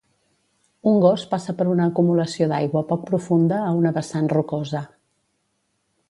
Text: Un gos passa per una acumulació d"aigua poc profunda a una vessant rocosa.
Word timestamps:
Un 0.91 0.95
gos 1.01 1.25
passa 1.33 1.53
per 1.59 1.67
una 1.73 1.85
acumulació 1.91 2.47
d"aigua 2.51 2.83
poc 2.93 3.03
profunda 3.09 3.59
a 3.65 3.67
una 3.81 3.91
vessant 3.99 4.31
rocosa. 4.33 4.81